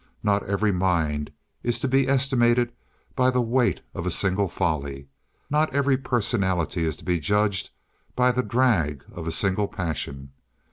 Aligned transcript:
Not 0.23 0.41
every 0.49 0.71
mind 0.71 1.31
is 1.61 1.79
to 1.81 1.87
be 1.87 2.07
estimated 2.09 2.71
by 3.15 3.29
the 3.29 3.39
weight 3.39 3.81
of 3.93 4.07
a 4.07 4.09
single 4.09 4.47
folly; 4.47 5.09
not 5.47 5.71
every 5.75 5.95
personality 5.95 6.85
is 6.85 6.97
to 6.97 7.05
be 7.05 7.19
judged 7.19 7.69
by 8.15 8.31
the 8.31 8.41
drag 8.41 9.05
of 9.11 9.27
a 9.27 9.31
single 9.31 9.67
passion. 9.67 10.31